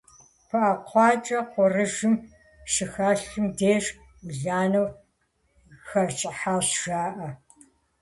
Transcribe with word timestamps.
Пыӏэ 0.47 0.73
кхъуакӏэр 0.85 1.45
кӏурыжэм 1.51 2.13
щыхэлъым 2.71 3.47
деж 3.57 3.85
ӏуланэу 4.27 4.87
хэщӏыхьащ 5.87 6.67
жаӏэ. 6.81 7.29